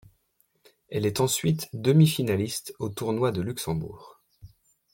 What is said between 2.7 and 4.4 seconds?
au Tournoi de Luxembourg.